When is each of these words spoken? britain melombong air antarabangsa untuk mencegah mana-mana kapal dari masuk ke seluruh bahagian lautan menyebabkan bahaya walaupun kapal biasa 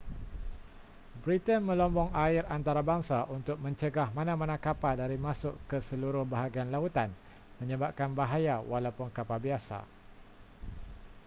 britain 1.23 1.61
melombong 1.69 2.09
air 2.25 2.41
antarabangsa 2.57 3.19
untuk 3.37 3.57
mencegah 3.65 4.07
mana-mana 4.17 4.55
kapal 4.65 4.93
dari 5.01 5.13
masuk 5.27 5.53
ke 5.69 5.77
seluruh 5.89 6.23
bahagian 6.33 6.69
lautan 6.75 7.09
menyebabkan 7.61 8.09
bahaya 8.19 8.55
walaupun 8.71 9.07
kapal 9.17 9.37
biasa 9.45 9.79